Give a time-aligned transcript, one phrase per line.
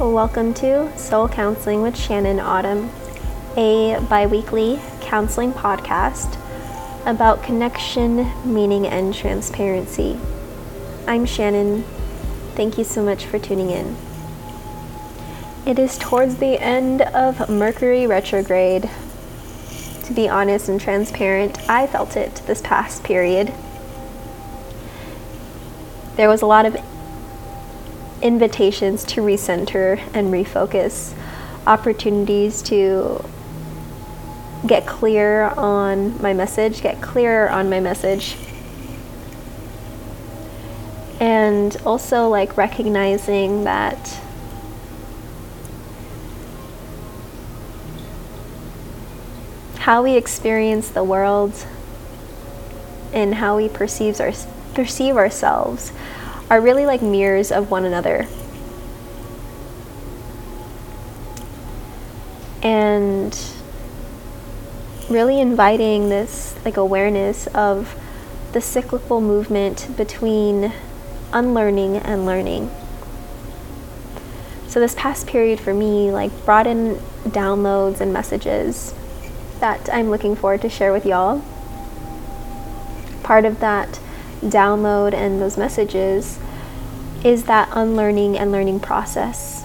[0.00, 2.90] Welcome to Soul Counseling with Shannon Autumn,
[3.54, 6.38] a bi weekly counseling podcast
[7.04, 10.18] about connection, meaning, and transparency.
[11.06, 11.82] I'm Shannon.
[12.54, 13.94] Thank you so much for tuning in.
[15.66, 18.88] It is towards the end of Mercury retrograde.
[20.04, 23.52] To be honest and transparent, I felt it this past period.
[26.16, 26.78] There was a lot of
[28.22, 31.14] invitations to recenter and refocus,
[31.66, 33.24] opportunities to
[34.66, 38.36] get clear on my message, get clearer on my message.
[41.18, 44.20] And also, like, recognizing that
[49.78, 51.66] how we experience the world
[53.12, 54.32] and how we perceive, our,
[54.74, 55.92] perceive ourselves
[56.50, 58.26] are really like mirrors of one another.
[62.62, 63.38] And
[65.08, 67.96] really inviting this like awareness of
[68.52, 70.72] the cyclical movement between
[71.32, 72.70] unlearning and learning.
[74.66, 78.94] So this past period for me like brought in downloads and messages
[79.60, 81.42] that I'm looking forward to share with y'all.
[83.22, 84.00] Part of that
[84.42, 86.38] download and those messages
[87.24, 89.64] is that unlearning and learning process.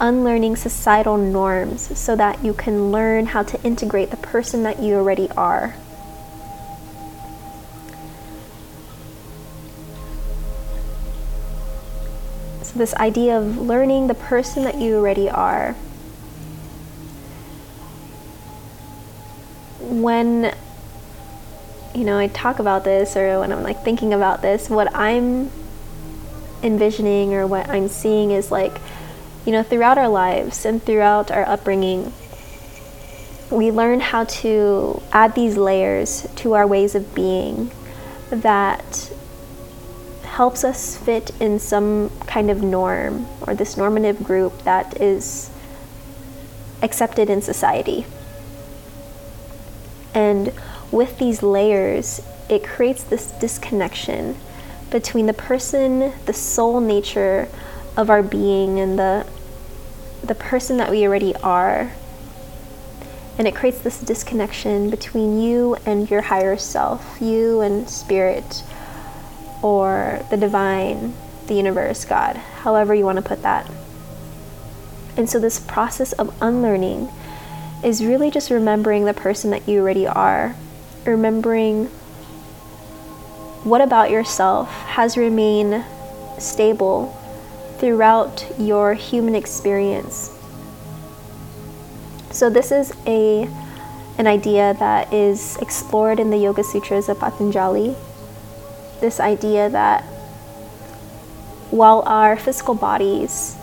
[0.00, 4.94] Unlearning societal norms so that you can learn how to integrate the person that you
[4.94, 5.74] already are.
[12.62, 15.72] So, this idea of learning the person that you already are.
[19.80, 20.54] When
[21.94, 25.50] you know, I talk about this or when I'm like thinking about this, what I'm
[26.62, 28.80] envisioning or what I'm seeing is like,
[29.46, 32.12] you know, throughout our lives and throughout our upbringing,
[33.50, 37.70] we learn how to add these layers to our ways of being
[38.30, 39.10] that
[40.22, 45.50] helps us fit in some kind of norm or this normative group that is
[46.82, 48.06] accepted in society.
[50.14, 50.52] And
[50.90, 54.36] with these layers, it creates this disconnection
[54.90, 57.48] between the person, the soul nature
[57.96, 59.26] of our being, and the,
[60.24, 61.92] the person that we already are.
[63.36, 68.64] And it creates this disconnection between you and your higher self, you and spirit,
[69.62, 71.14] or the divine,
[71.46, 73.70] the universe, God, however you want to put that.
[75.16, 77.08] And so, this process of unlearning
[77.84, 80.54] is really just remembering the person that you already are
[81.08, 81.86] remembering
[83.64, 85.84] what about yourself has remained
[86.38, 87.14] stable
[87.78, 90.30] throughout your human experience.
[92.30, 93.48] So this is a
[94.18, 97.94] an idea that is explored in the Yoga Sutras of Patanjali.
[99.00, 100.02] This idea that
[101.70, 103.56] while our physical bodies,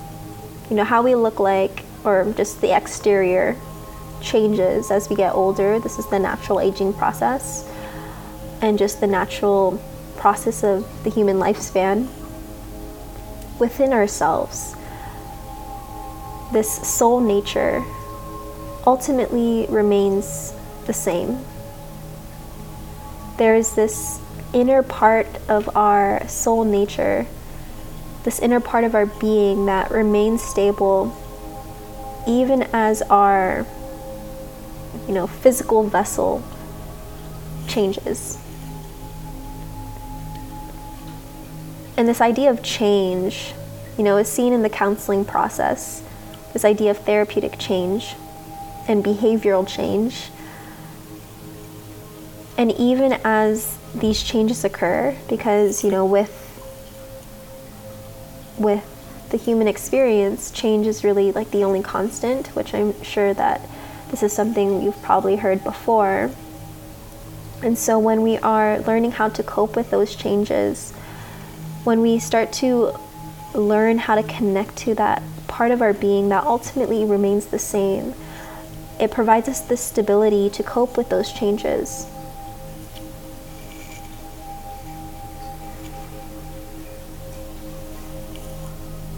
[0.70, 3.58] you know, how we look like or just the exterior
[4.26, 5.80] changes as we get older.
[5.80, 7.72] This is the natural aging process
[8.62, 9.80] and just the natural
[10.18, 12.08] process of the human lifespan
[13.60, 14.76] within ourselves.
[16.52, 17.84] This soul nature
[18.86, 20.54] ultimately remains
[20.86, 21.40] the same.
[23.38, 24.20] There is this
[24.54, 27.28] inner part of our soul nature,
[28.24, 31.16] this inner part of our being that remains stable
[32.28, 33.66] even as our
[35.08, 36.44] you know, physical vessel
[37.68, 38.38] changes.
[41.98, 43.54] And this idea of change,
[43.98, 46.04] you know, is seen in the counseling process.
[46.54, 48.16] This idea of therapeutic change
[48.88, 50.30] and behavioral change.
[52.58, 56.42] And even as these changes occur, because, you know, with
[58.58, 58.92] with
[59.32, 63.62] the human experience, change is really like the only constant, which I'm sure that
[64.12, 66.32] this is something you've probably heard before.
[67.64, 70.92] And so, when we are learning how to cope with those changes,
[71.84, 72.98] when we start to
[73.54, 78.14] learn how to connect to that part of our being that ultimately remains the same,
[79.00, 82.08] it provides us the stability to cope with those changes.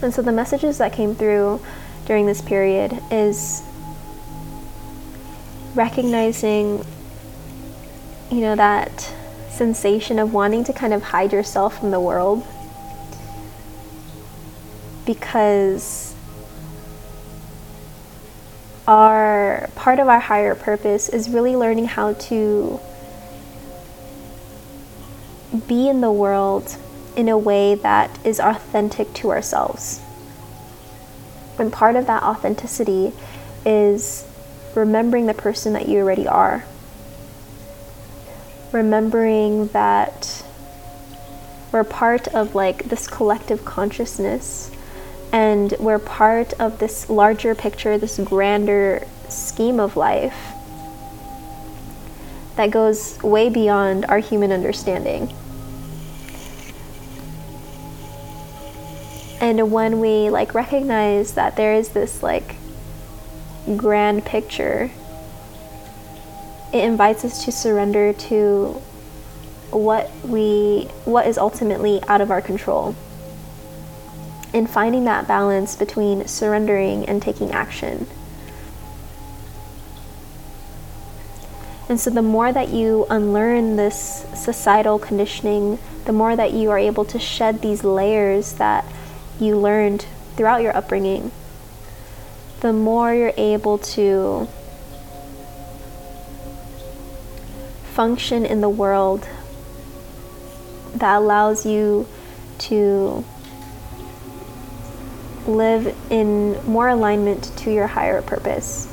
[0.01, 1.60] And so the messages that came through
[2.06, 3.62] during this period is
[5.77, 6.83] recognizing,
[8.31, 9.13] you know, that
[9.50, 12.45] sensation of wanting to kind of hide yourself from the world.
[15.07, 16.13] because
[18.88, 22.80] our part of our higher purpose is really learning how to
[25.65, 26.77] be in the world
[27.15, 30.01] in a way that is authentic to ourselves.
[31.57, 33.13] And part of that authenticity
[33.65, 34.27] is
[34.75, 36.66] remembering the person that you already are.
[38.72, 40.44] Remembering that
[41.72, 44.72] we're part of like this collective consciousness
[45.31, 50.54] and we're part of this larger picture, this grander scheme of life
[52.56, 55.31] that goes way beyond our human understanding.
[59.40, 62.56] And when we like recognize that there is this like
[63.75, 64.90] grand picture,
[66.74, 68.81] it invites us to surrender to
[69.72, 72.96] what we what is ultimately out of our control.
[74.54, 78.08] And finding that balance between surrendering and taking action.
[81.90, 86.78] And so, the more that you unlearn this societal conditioning, the more that you are
[86.80, 88.86] able to shed these layers that
[89.40, 90.06] you learned
[90.36, 91.31] throughout your upbringing,
[92.62, 94.48] the more you're able to
[97.94, 99.27] function in the world
[100.95, 102.07] that allows you
[102.57, 103.24] to
[105.48, 108.88] live in more alignment to your higher purpose.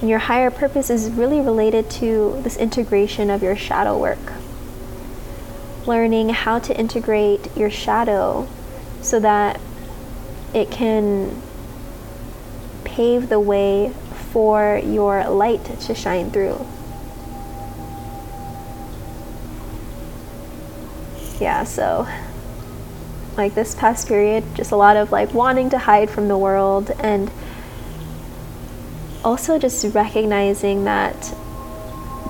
[0.00, 4.32] And your higher purpose is really related to this integration of your shadow work.
[5.86, 8.48] Learning how to integrate your shadow
[9.00, 9.60] so that
[10.54, 11.42] it can
[12.84, 13.92] pave the way
[14.30, 16.66] for your light to shine through.
[21.40, 22.06] Yeah, so
[23.36, 26.90] like this past period, just a lot of like wanting to hide from the world
[27.00, 27.30] and
[29.24, 31.34] also just recognizing that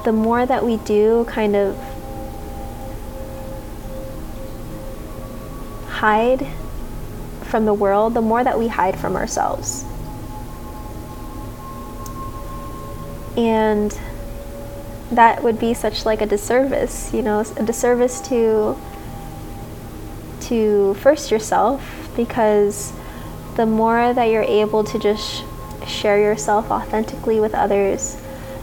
[0.05, 1.77] the more that we do kind of
[5.89, 6.47] hide
[7.47, 9.85] from the world, the more that we hide from ourselves.
[13.37, 13.97] And
[15.11, 18.77] that would be such like a disservice, you know, a disservice to
[20.43, 22.93] to first yourself because
[23.57, 25.45] the more that you're able to just
[25.87, 28.17] share yourself authentically with others,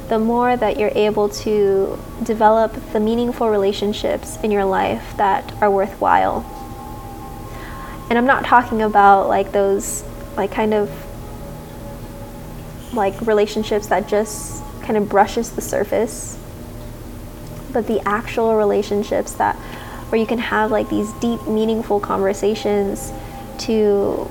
[0.10, 5.72] the more that you're able to develop the meaningful relationships in your life that are
[5.72, 6.46] worthwhile.
[8.14, 10.04] And I'm not talking about like those,
[10.38, 10.88] like, kind of
[12.94, 16.38] like relationships that just kind of brushes the surface,
[17.72, 23.12] but the actual relationships that where you can have like these deep, meaningful conversations
[23.62, 24.30] to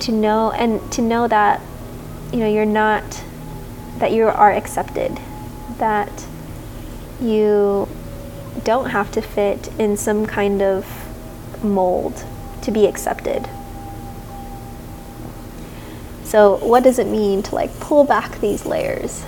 [0.00, 1.62] to know and to know that
[2.34, 3.24] you know you're not
[3.96, 5.18] that you are accepted
[5.78, 6.26] that
[7.18, 7.88] you
[8.62, 11.05] don't have to fit in some kind of
[11.62, 12.24] mold
[12.62, 13.48] to be accepted.
[16.24, 19.24] So what does it mean to like pull back these layers?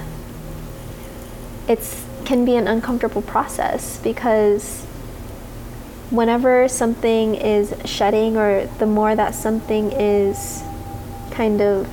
[1.69, 1.79] It
[2.25, 4.85] can be an uncomfortable process because
[6.11, 10.63] whenever something is shedding or the more that something is
[11.31, 11.87] kind of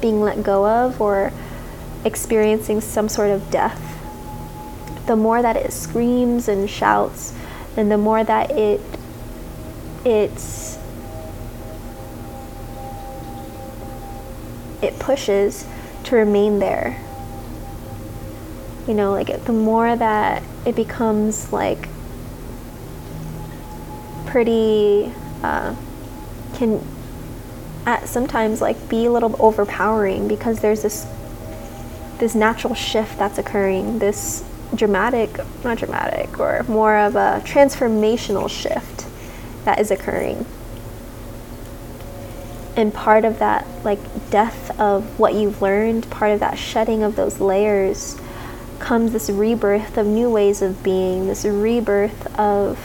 [0.00, 1.32] being let go of or
[2.04, 3.80] experiencing some sort of death,
[5.06, 7.32] the more that it screams and shouts,
[7.76, 8.80] and the more that it
[10.04, 10.78] it's
[14.82, 15.66] it pushes
[16.04, 17.00] to remain there.
[18.86, 21.88] You know, like the more that it becomes like
[24.26, 25.10] pretty
[25.42, 25.74] uh,
[26.54, 26.84] can
[27.86, 31.06] at sometimes like be a little overpowering because there's this
[32.18, 39.06] this natural shift that's occurring this dramatic not dramatic or more of a transformational shift
[39.64, 40.44] that is occurring
[42.76, 44.00] and part of that like
[44.30, 48.18] death of what you've learned part of that shedding of those layers
[48.78, 52.78] comes this rebirth of new ways of being this rebirth of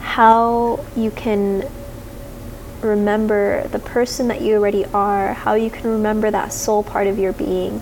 [0.00, 1.68] how you can
[2.82, 7.18] remember the person that you already are, how you can remember that soul part of
[7.18, 7.80] your being.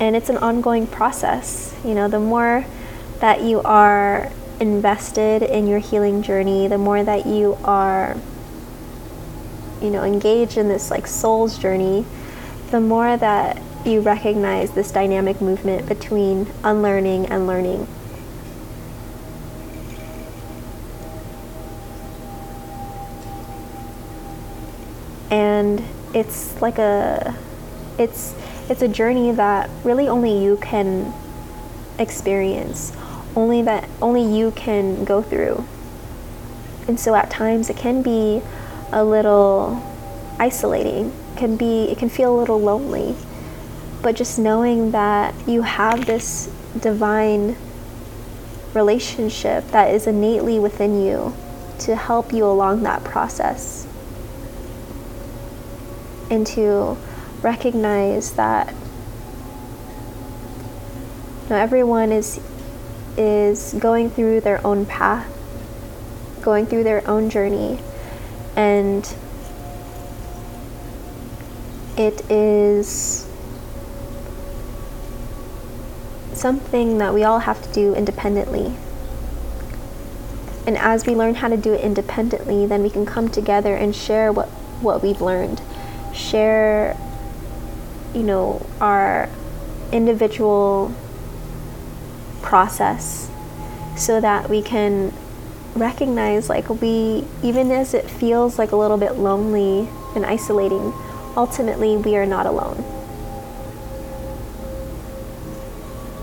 [0.00, 1.74] And it's an ongoing process.
[1.84, 2.64] You know, the more
[3.20, 8.16] that you are invested in your healing journey, the more that you are,
[9.82, 12.06] you know, engaged in this like soul's journey,
[12.70, 17.86] the more that you recognize this dynamic movement between unlearning and learning.
[25.30, 25.82] And
[26.14, 27.36] it's like a
[27.98, 28.34] it's
[28.70, 31.12] it's a journey that really only you can
[31.98, 32.96] experience.
[33.36, 35.64] Only that only you can go through.
[36.88, 38.40] And so at times it can be
[38.92, 39.82] a little
[40.38, 41.12] isolating.
[41.36, 43.16] Can be it can feel a little lonely
[44.02, 47.56] but just knowing that you have this divine
[48.72, 51.34] relationship that is innately within you
[51.78, 53.86] to help you along that process
[56.30, 56.96] and to
[57.42, 58.72] recognize that
[61.44, 62.40] you know, everyone is
[63.16, 65.26] is going through their own path
[66.42, 67.78] going through their own journey
[68.56, 69.14] and
[71.96, 73.26] it is
[76.40, 78.74] something that we all have to do independently.
[80.66, 83.94] And as we learn how to do it independently, then we can come together and
[83.94, 84.48] share what,
[84.80, 85.60] what we've learned.
[86.14, 86.96] Share,
[88.14, 89.28] you know, our
[89.92, 90.94] individual
[92.42, 93.30] process
[93.96, 95.12] so that we can
[95.74, 100.92] recognize like we even as it feels like a little bit lonely and isolating
[101.36, 102.82] ultimately we are not alone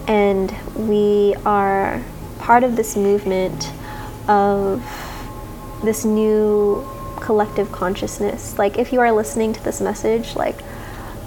[0.07, 2.01] and we are
[2.39, 3.71] part of this movement
[4.27, 4.81] of
[5.83, 6.85] this new
[7.19, 8.57] collective consciousness.
[8.57, 10.57] Like, if you are listening to this message, like,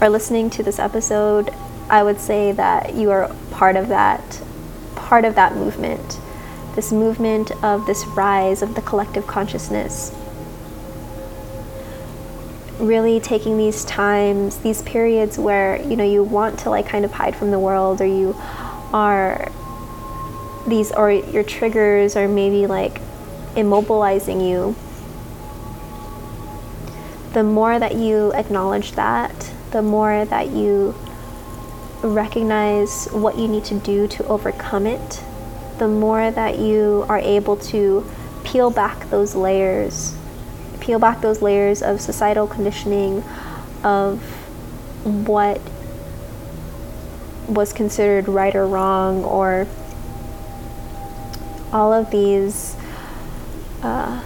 [0.00, 1.50] or listening to this episode,
[1.88, 4.40] I would say that you are part of that,
[4.94, 6.18] part of that movement.
[6.74, 10.14] This movement of this rise of the collective consciousness.
[12.78, 17.12] Really taking these times, these periods where, you know, you want to like kind of
[17.12, 18.34] hide from the world or you
[18.92, 19.50] are
[20.66, 23.00] these or your triggers are maybe like
[23.54, 24.76] immobilizing you
[27.32, 30.94] the more that you acknowledge that the more that you
[32.02, 35.22] recognize what you need to do to overcome it
[35.78, 38.04] the more that you are able to
[38.44, 40.16] peel back those layers
[40.80, 43.22] peel back those layers of societal conditioning
[43.84, 44.20] of
[45.04, 45.60] what
[47.50, 49.66] was considered right or wrong, or
[51.72, 52.76] all of these
[53.82, 54.22] uh,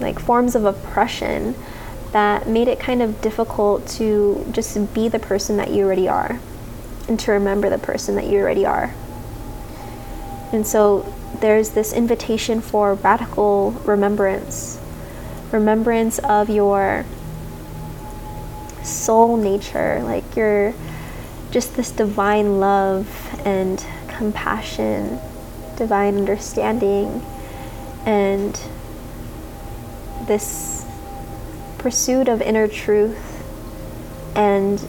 [0.00, 1.54] like forms of oppression
[2.12, 6.40] that made it kind of difficult to just be the person that you already are
[7.08, 8.94] and to remember the person that you already are.
[10.52, 14.78] And so there's this invitation for radical remembrance
[15.52, 17.04] remembrance of your
[18.82, 20.74] soul nature, like you're
[21.50, 23.08] just this divine love
[23.46, 25.18] and compassion,
[25.76, 27.24] divine understanding,
[28.04, 28.60] and
[30.26, 30.77] this
[31.88, 33.16] pursuit of inner truth
[34.36, 34.86] and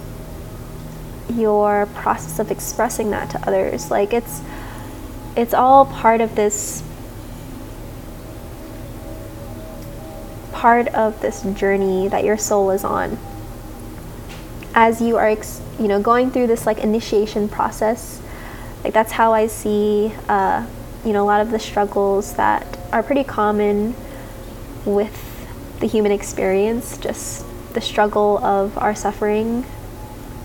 [1.34, 3.89] your process of expressing that to others.
[3.89, 4.41] Like it's
[5.38, 6.84] it's all part of this
[10.51, 13.18] part of this journey that your soul is on.
[14.75, 18.22] As you are you know going through this like initiation process
[18.84, 20.65] like that's how i see uh,
[21.06, 23.96] you know a lot of the struggles that are pretty common
[24.84, 25.29] with
[25.80, 29.66] the human experience just the struggle of our suffering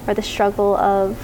[0.07, 1.19] or the struggle of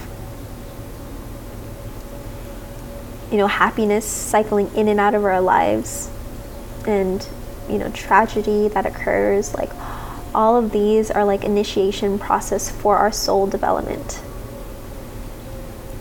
[3.30, 6.10] you know happiness cycling in and out of our lives
[6.86, 7.28] and
[7.68, 9.70] you know tragedy that occurs like
[10.34, 14.22] all of these are like initiation process for our soul development.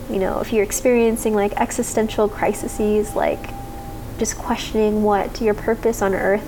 [0.08, 3.50] You know if you're experiencing like existential crises like
[4.18, 6.46] just questioning what your purpose on earth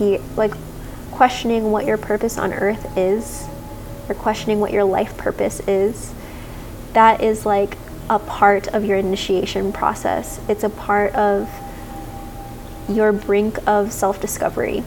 [0.00, 0.52] he like
[1.12, 3.46] questioning what your purpose on earth is
[4.08, 6.12] or questioning what your life purpose is
[6.94, 7.76] that is like
[8.08, 10.40] a part of your initiation process.
[10.48, 11.48] It's a part of
[12.88, 14.82] your brink of self-discovery.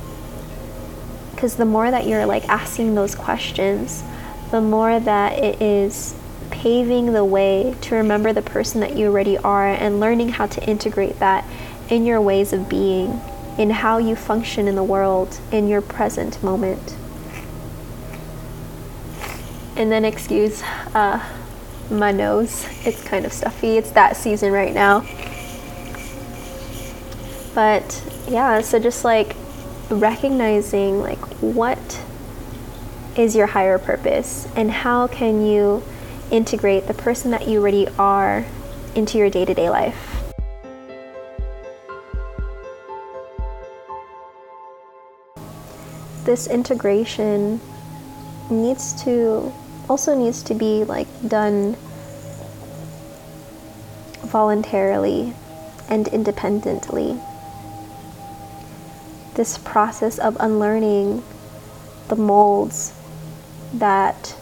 [1.31, 4.03] Because the more that you're like asking those questions,
[4.51, 6.13] the more that it is
[6.51, 10.69] paving the way to remember the person that you already are and learning how to
[10.69, 11.45] integrate that
[11.89, 13.21] in your ways of being,
[13.57, 16.95] in how you function in the world, in your present moment.
[19.75, 20.61] And then, excuse
[20.93, 21.23] uh,
[21.89, 23.77] my nose, it's kind of stuffy.
[23.77, 25.05] It's that season right now.
[27.53, 29.35] But yeah, so just like
[29.89, 32.01] recognizing like what
[33.15, 35.83] is your higher purpose and how can you
[36.31, 38.45] integrate the person that you already are
[38.95, 40.22] into your day-to-day life
[46.25, 47.59] this integration
[48.49, 49.51] needs to
[49.89, 51.75] also needs to be like done
[54.21, 55.33] voluntarily
[55.89, 57.19] and independently.
[59.35, 61.23] This process of unlearning
[62.07, 62.93] the molds
[63.73, 64.35] that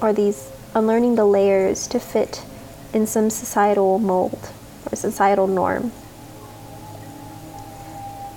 [0.00, 2.44] are these unlearning the layers to fit
[2.92, 4.50] in some societal mold
[4.90, 5.92] or societal norm.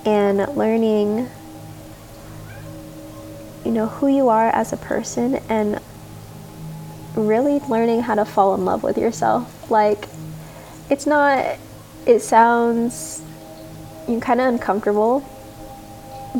[0.04, 1.28] And learning
[3.66, 5.80] you know who you are as a person and
[7.14, 10.08] really learning how to fall in love with yourself like
[10.88, 11.58] it's not
[12.06, 13.22] it sounds
[14.20, 15.24] kind of uncomfortable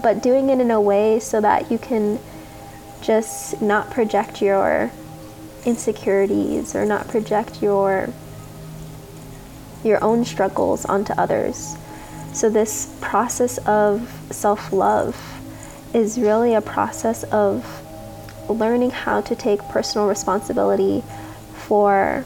[0.03, 2.19] but doing it in a way so that you can
[3.03, 4.91] just not project your
[5.65, 8.09] insecurities or not project your
[9.85, 11.77] your own struggles onto others.
[12.33, 15.17] So this process of self-love
[15.95, 17.83] is really a process of
[18.49, 21.03] learning how to take personal responsibility
[21.55, 22.25] for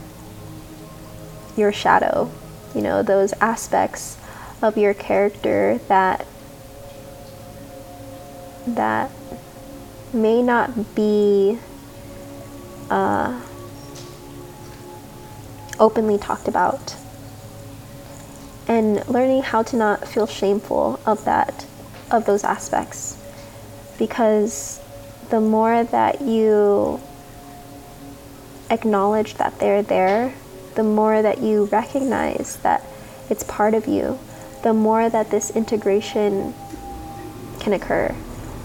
[1.57, 2.31] your shadow,
[2.75, 4.17] you know, those aspects
[4.61, 6.25] of your character that
[8.67, 9.09] that
[10.13, 11.57] may not be
[12.89, 13.41] uh,
[15.79, 16.95] openly talked about.
[18.67, 21.65] And learning how to not feel shameful of that
[22.11, 23.20] of those aspects
[24.01, 24.81] because
[25.29, 26.99] the more that you
[28.71, 30.33] acknowledge that they're there
[30.73, 32.83] the more that you recognize that
[33.29, 34.17] it's part of you
[34.63, 36.51] the more that this integration
[37.59, 38.15] can occur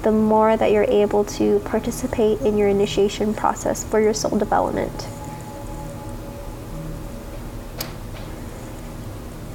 [0.07, 5.09] the more that you're able to participate in your initiation process for your soul development.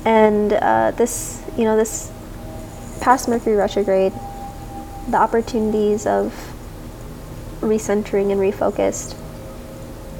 [0.03, 2.11] And uh, this, you know, this
[3.00, 4.11] past Mercury retrograde,
[5.09, 6.33] the opportunities of
[7.61, 9.16] recentering and refocused,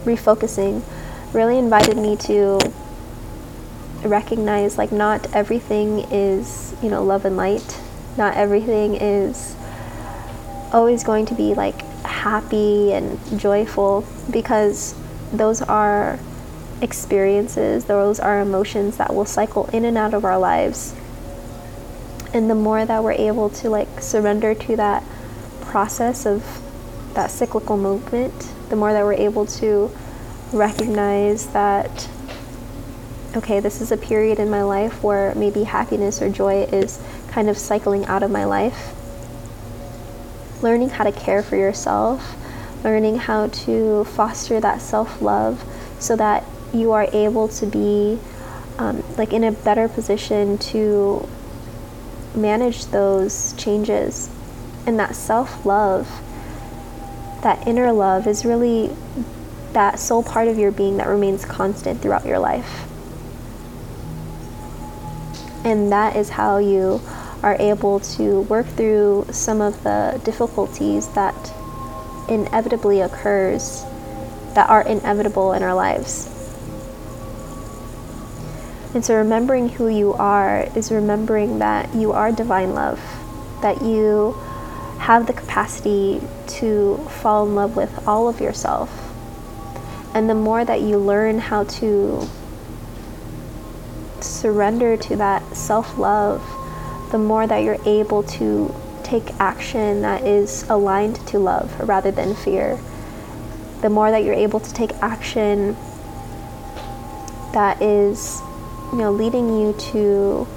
[0.04, 0.84] refocusing,
[1.34, 2.60] really invited me to
[4.04, 7.80] recognize like not everything is, you know, love and light.
[8.17, 9.56] Not everything is
[10.74, 14.96] always going to be like happy and joyful because
[15.32, 16.20] those are
[16.82, 20.94] experiences, those are emotions that will cycle in and out of our lives.
[22.34, 25.04] And the more that we're able to like surrender to that
[25.62, 26.44] process of
[27.13, 29.91] that cyclical movement, the more that we're able to
[30.54, 32.10] recognize that
[33.36, 37.50] okay, this is a period in my life where maybe happiness or joy is kind
[37.50, 38.94] of cycling out of my life.
[40.62, 42.36] Learning how to care for yourself,
[42.84, 45.63] learning how to foster that self love
[46.00, 48.20] so that you are able to be
[48.78, 51.28] um, like in a better position to
[52.36, 54.30] manage those changes.
[54.86, 56.08] And that self love,
[57.44, 58.96] that inner love, is really
[59.74, 62.88] that soul part of your being that remains constant throughout your life.
[65.63, 67.02] And that is how you
[67.44, 71.36] are able to work through some of the difficulties that
[72.30, 73.84] inevitably occurs
[74.56, 76.31] that are inevitable in our lives.
[78.93, 82.99] And so remembering who you are is remembering that you are divine love,
[83.62, 84.34] that you
[84.99, 88.89] have the capacity to fall in love with all of yourself.
[90.13, 92.27] And the more that you learn how to
[94.19, 96.41] surrender to that self love,
[97.12, 98.73] the more that you're able to
[99.04, 102.80] take action that is aligned to love rather than fear.
[103.82, 105.75] The more that you're able to take action
[107.54, 108.41] that is,
[108.91, 110.47] you know, leading you to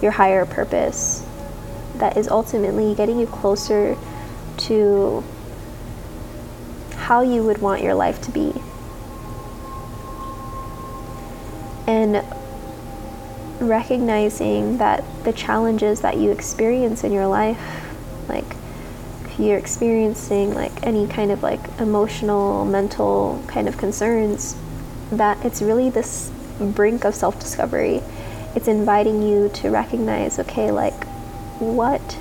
[0.00, 1.24] your higher purpose,
[1.96, 3.96] that is ultimately getting you closer
[4.56, 5.22] to
[6.96, 8.52] how you would want your life to be.
[11.86, 12.24] And
[13.60, 17.60] recognizing that the challenges that you experience in your life,
[18.28, 18.44] like
[19.26, 24.56] if you're experiencing like any kind of like emotional, mental kind of concerns,
[25.10, 28.02] that it's really this brink of self discovery.
[28.54, 31.04] It's inviting you to recognize, okay, like
[31.58, 32.18] what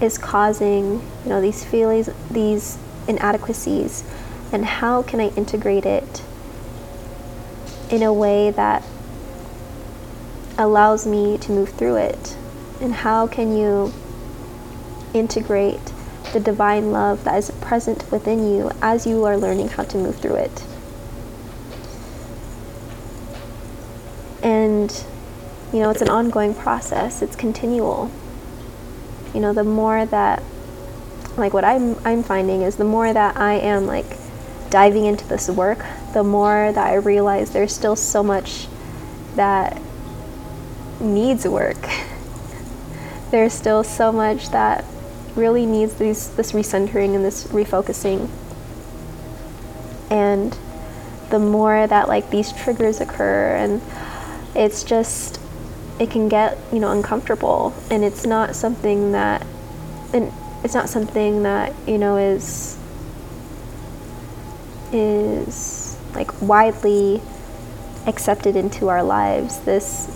[0.00, 4.04] is causing, you know, these feelings, these inadequacies,
[4.52, 6.22] and how can I integrate it
[7.90, 8.82] in a way that
[10.56, 12.36] allows me to move through it?
[12.80, 13.92] And how can you
[15.14, 15.92] integrate
[16.32, 20.16] the divine love that is present within you as you are learning how to move
[20.16, 20.64] through it.
[24.78, 25.04] And,
[25.72, 28.12] you know, it's an ongoing process, it's continual.
[29.34, 30.40] You know, the more that,
[31.36, 34.06] like, what I'm, I'm finding is the more that I am, like,
[34.70, 38.68] diving into this work, the more that I realize there's still so much
[39.34, 39.82] that
[41.00, 41.88] needs work.
[43.32, 44.84] there's still so much that
[45.34, 48.28] really needs these, this recentering and this refocusing.
[50.08, 50.56] And
[51.30, 53.82] the more that like these triggers occur and
[54.58, 55.40] it's just
[56.00, 59.46] it can get you know uncomfortable and it's not something that
[60.12, 60.32] and
[60.64, 62.76] it's not something that you know is
[64.92, 67.22] is like widely
[68.06, 69.60] accepted into our lives.
[69.60, 70.14] This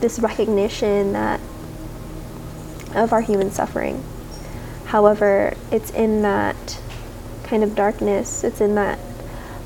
[0.00, 1.40] this recognition that
[2.94, 4.04] of our human suffering.
[4.86, 6.80] However it's in that
[7.44, 8.98] kind of darkness it's in that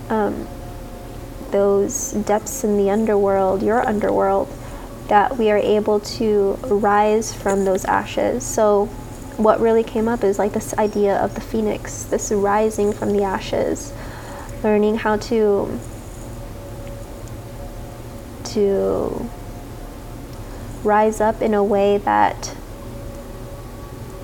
[0.09, 0.49] um,
[1.53, 4.49] those depths in the underworld your underworld
[5.09, 8.43] that we are able to rise from those ashes.
[8.45, 8.87] So
[9.37, 13.23] what really came up is like this idea of the phoenix this rising from the
[13.23, 13.93] ashes
[14.63, 15.79] learning how to
[18.45, 19.29] to
[20.85, 22.55] rise up in a way that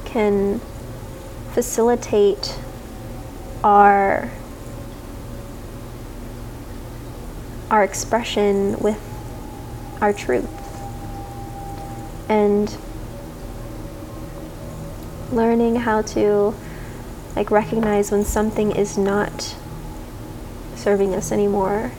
[0.05, 0.61] can
[1.53, 2.59] facilitate
[3.65, 4.31] our
[7.71, 9.01] our expression with
[10.01, 10.49] our truth.
[12.29, 12.77] And
[15.33, 16.55] learning how to
[17.37, 19.57] like recognize when something is not
[20.75, 21.93] serving us anymore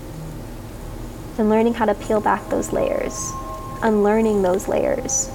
[1.38, 3.32] and learning how to peel back those layers
[3.82, 5.30] unlearning those layers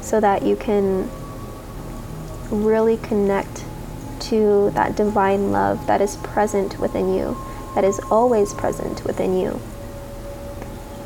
[0.00, 1.10] so that you can
[2.50, 3.64] really connect
[4.20, 7.36] to that divine love that is present within you,
[7.76, 9.60] that is always present within you,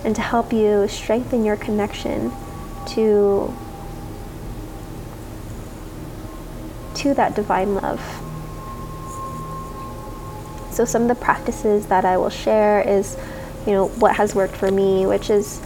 [0.04, 2.32] and to help you strengthen your connection
[2.86, 3.52] to
[6.94, 8.00] to that divine love.
[10.70, 13.16] So some of the practices that I will share is,
[13.66, 15.60] you know, what has worked for me, which is,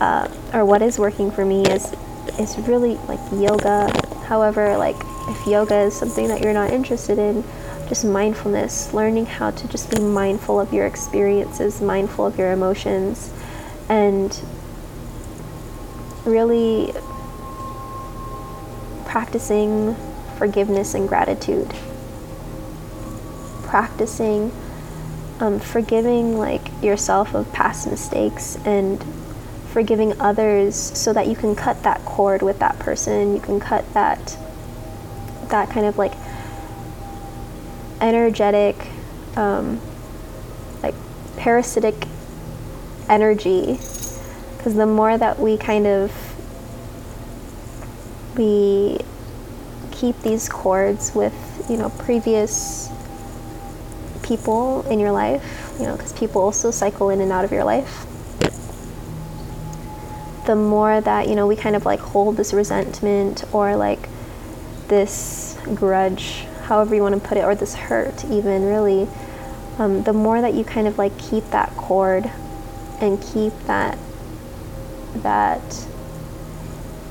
[0.00, 1.92] uh, or what is working for me is,
[2.38, 3.90] is really like yoga.
[4.26, 4.96] However, like
[5.28, 7.42] if yoga is something that you're not interested in,
[7.88, 13.32] just mindfulness, learning how to just be mindful of your experiences, mindful of your emotions,
[13.88, 14.40] and
[16.24, 16.92] really
[19.04, 19.94] practicing
[20.36, 21.72] forgiveness and gratitude.
[23.62, 24.52] Practicing
[25.40, 29.04] um, forgiving like yourself of past mistakes and
[29.72, 33.34] forgiving others so that you can cut that cord with that person.
[33.34, 34.36] You can cut that
[35.48, 36.12] that kind of like
[38.00, 38.76] energetic,
[39.36, 39.80] um,
[40.82, 40.94] like
[41.36, 41.94] parasitic
[43.08, 43.78] energy.
[44.56, 46.12] Because the more that we kind of
[48.36, 48.98] we
[49.90, 51.32] keep these cords with
[51.70, 52.90] you know previous
[54.26, 57.64] people in your life, you know, because people also cycle in and out of your
[57.64, 58.06] life.
[60.46, 64.08] The more that you know, we kind of like hold this resentment or like
[64.88, 69.08] this grudge, however you want to put it, or this hurt, even really,
[69.78, 72.30] um, the more that you kind of like keep that cord
[73.00, 73.98] and keep that
[75.16, 75.86] that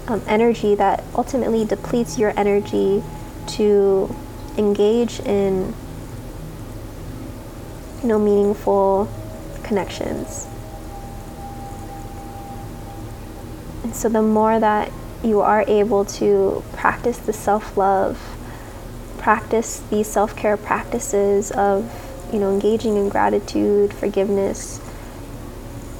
[0.07, 3.01] um, energy that ultimately depletes your energy
[3.47, 4.13] to
[4.57, 5.73] engage in
[8.01, 9.09] you know meaningful
[9.63, 10.47] connections.
[13.83, 14.91] And so the more that
[15.23, 18.34] you are able to practice the self-love
[19.25, 21.83] practice these self-care practices of
[22.31, 24.79] you know engaging in gratitude forgiveness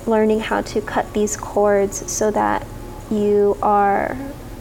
[0.06, 2.64] learning how to cut these cords so that
[3.10, 4.16] you are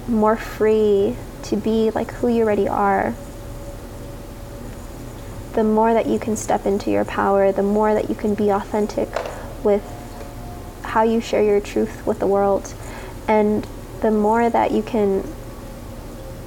[0.09, 3.15] more free to be like who you already are
[5.53, 8.49] the more that you can step into your power the more that you can be
[8.49, 9.11] authentic
[9.63, 9.85] with
[10.85, 12.73] how you share your truth with the world
[13.29, 13.67] and
[14.01, 15.23] the more that you can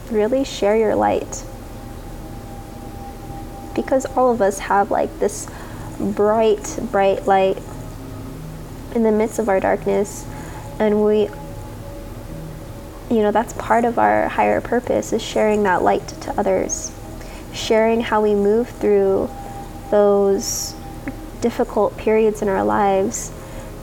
[0.10, 1.44] really share your light.
[3.78, 5.48] Because all of us have like this
[6.00, 7.58] bright, bright light
[8.94, 10.26] in the midst of our darkness,
[10.80, 11.30] and we,
[13.10, 16.92] you know, that's part of our higher purpose is sharing that light to others,
[17.54, 19.30] sharing how we move through
[19.92, 20.76] those
[21.40, 23.32] difficult periods in our lives,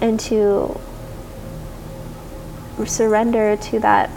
[0.00, 0.78] and to
[2.84, 4.10] surrender to that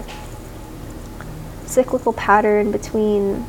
[1.67, 3.45] cyclical pattern between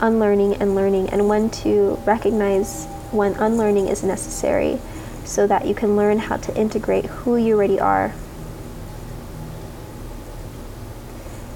[0.00, 4.78] unlearning and learning, and when to recognize when unlearning is necessary
[5.24, 8.14] so that you can learn how to integrate who you already are.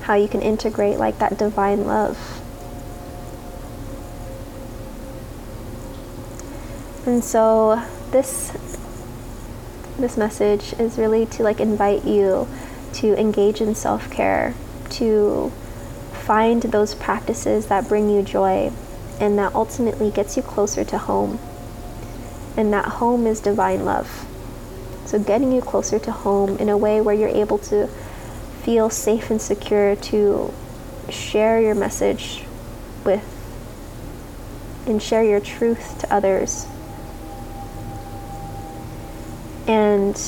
[0.02, 2.18] How you can integrate like that divine love.
[7.06, 8.52] And so this
[9.98, 12.48] this message is really to like invite you
[12.94, 14.54] to engage in self-care,
[14.90, 15.52] to
[16.22, 18.72] find those practices that bring you joy
[19.20, 21.38] and that ultimately gets you closer to home.
[22.56, 24.26] And that home is divine love.
[25.06, 27.88] So, getting you closer to home in a way where you're able to
[28.62, 30.54] feel safe and secure to
[31.08, 32.44] share your message
[33.04, 33.24] with
[34.86, 36.66] and share your truth to others.
[39.66, 40.20] And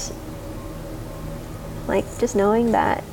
[1.86, 3.04] like just knowing that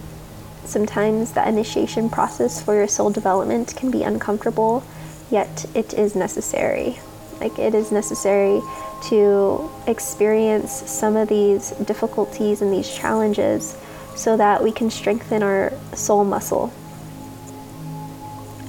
[0.72, 4.84] sometimes the initiation process for your soul development can be uncomfortable,
[5.30, 7.00] yet it is necessary.
[7.40, 8.62] Like it is necessary
[9.10, 13.76] to experience some of these difficulties and these challenges
[14.16, 16.72] so that we can strengthen our soul muscle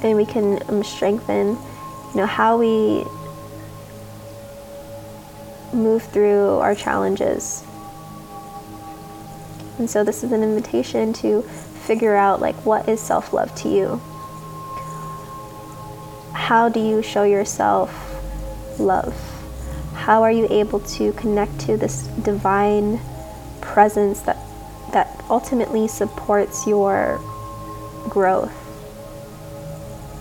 [0.03, 3.05] and we can um, strengthen you know how we
[5.77, 7.63] move through our challenges
[9.79, 11.45] and so this is an invitation to
[11.83, 14.01] figure out like what is self-love to you?
[16.33, 17.91] How do you show yourself
[18.79, 19.15] love?
[19.95, 23.01] How are you able to connect to this divine
[23.61, 24.37] presence that
[24.93, 27.21] that ultimately supports your
[28.09, 28.53] growth?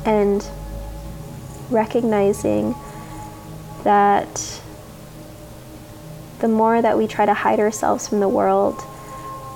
[0.06, 0.48] And
[1.70, 2.76] recognizing
[3.84, 4.62] that
[6.40, 8.82] the more that we try to hide ourselves from the world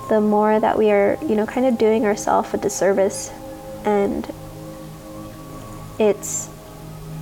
[0.08, 3.30] the more that we are, you know, kind of doing ourselves a disservice.
[3.84, 4.26] And
[5.98, 6.50] it is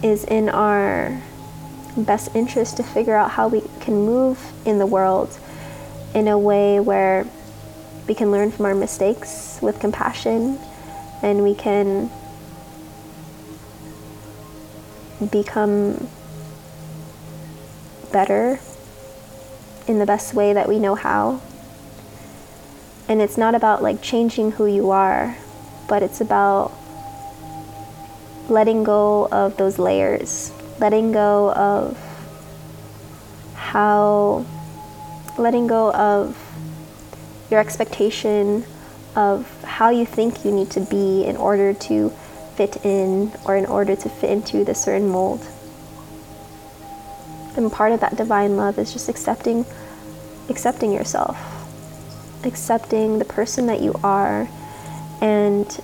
[0.04, 1.22] is in our
[1.96, 5.38] best interest to figure out how we can move in the world
[6.14, 7.26] in a way where
[8.06, 10.58] we can learn from our mistakes with compassion
[11.22, 12.10] and we can
[15.30, 16.06] become
[18.12, 18.60] better
[19.88, 21.40] in the best way that we know how.
[23.08, 25.36] And it's not about like changing who you are,
[25.88, 26.72] but it's about
[28.48, 31.98] letting go of those layers, letting go of
[33.54, 34.46] how,
[35.36, 36.36] letting go of
[37.50, 38.64] your expectation
[39.16, 42.10] of how you think you need to be in order to
[42.56, 45.46] fit in or in order to fit into the certain mold.
[47.56, 49.64] And part of that divine love is just accepting
[50.48, 51.53] accepting yourself
[52.46, 54.48] accepting the person that you are
[55.20, 55.80] and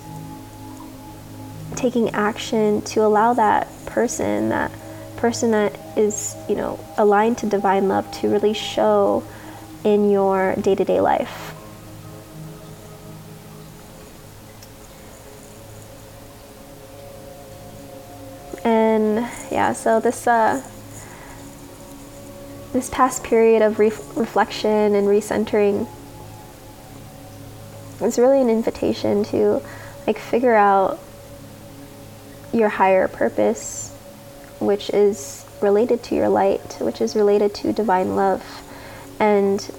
[1.75, 4.71] taking action to allow that person, that
[5.17, 9.23] person that is, you know, aligned to divine love to really show
[9.83, 11.55] in your day to day life.
[18.63, 20.61] And yeah, so this uh,
[22.73, 25.87] this past period of re- reflection and recentering
[28.01, 29.61] it's really an invitation to
[30.07, 30.99] like figure out
[32.53, 33.95] your higher purpose,
[34.59, 38.43] which is related to your light, which is related to divine love,
[39.19, 39.69] and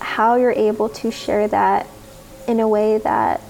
[0.00, 1.86] how you're able to share that
[2.46, 3.40] in a way that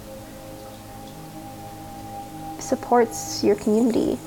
[2.58, 4.18] supports your community.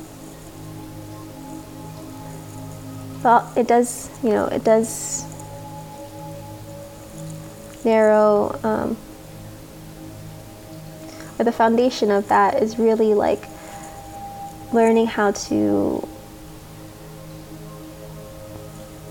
[3.24, 5.26] Well, it does, you know, it does
[7.86, 8.98] narrow um,
[11.44, 13.44] the foundation of that is really like
[14.74, 16.08] learning how to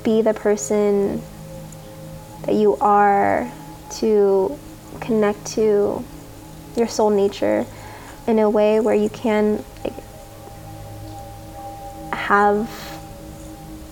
[0.02, 1.22] be the person
[2.46, 3.50] that you are
[3.90, 4.58] to
[5.00, 6.04] connect to
[6.76, 7.66] your soul nature
[8.26, 9.62] in a way where you can
[12.12, 12.70] have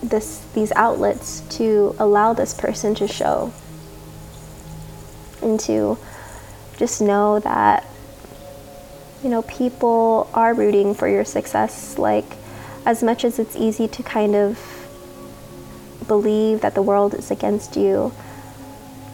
[0.02, 3.52] this these outlets to allow this person to show
[5.42, 5.98] and to
[6.76, 7.84] just know that
[9.22, 11.98] you know, people are rooting for your success.
[11.98, 12.24] Like,
[12.86, 14.58] as much as it's easy to kind of
[16.06, 18.12] believe that the world is against you,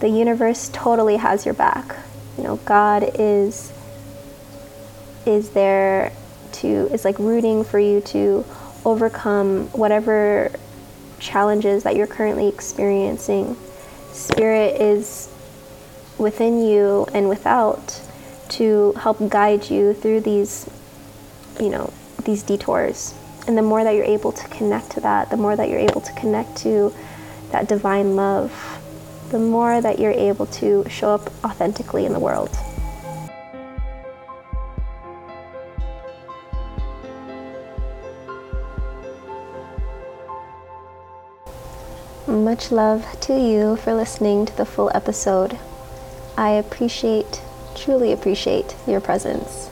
[0.01, 1.97] the universe totally has your back.
[2.37, 3.73] You know, God is
[5.27, 6.13] is there
[6.53, 8.45] to is like rooting for you to
[8.85, 10.53] overcome whatever
[11.19, 13.57] challenges that you're currently experiencing.
[14.13, 15.33] Spirit is
[16.19, 18.01] within you and without
[18.51, 20.69] to help guide you through these,
[21.61, 21.93] you know,
[22.25, 23.15] these detours.
[23.47, 26.01] And the more that you're able to connect to that, the more that you're able
[26.01, 26.95] to connect to
[27.51, 28.53] that divine love,
[29.31, 32.57] the more that you're able to show up authentically in the world.
[42.27, 45.59] Much love to you for listening to the full episode.
[46.37, 47.41] I appreciate,
[47.75, 49.69] truly appreciate your presence.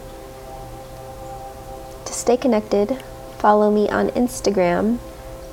[2.07, 3.03] To stay connected,
[3.39, 4.99] follow me on Instagram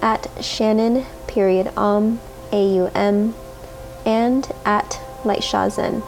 [0.02, 2.20] at Shannon period Aum
[2.52, 3.36] A U M
[4.06, 6.04] and at Lightshazen.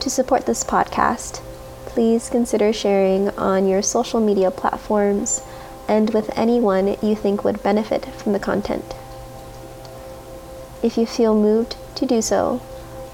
[0.00, 1.42] To support this podcast,
[1.86, 5.40] please consider sharing on your social media platforms
[5.88, 8.94] and with anyone you think would benefit from the content.
[10.82, 12.60] If you feel moved to do so,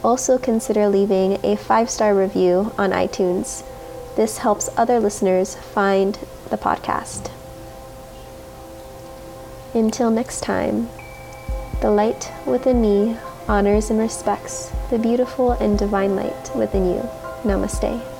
[0.04, 3.64] also consider leaving a five star review on iTunes.
[4.14, 6.18] This helps other listeners find
[6.50, 7.30] the podcast.
[9.72, 10.88] Until next time,
[11.80, 13.16] the light within me
[13.48, 17.00] honors and respects the beautiful and divine light within you.
[17.42, 18.13] Namaste.